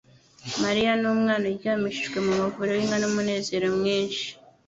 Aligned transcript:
Mariya 0.63 0.91
n'Umwana 1.01 1.43
uryamishijwe 1.51 2.17
mu 2.25 2.31
muvure 2.39 2.71
w'inka 2.77 2.97
N'umunezero 2.99 3.65
mwinshi 3.77 4.25